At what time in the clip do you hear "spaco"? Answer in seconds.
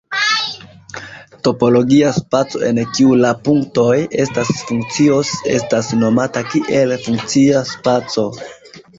2.13-2.61, 7.73-8.25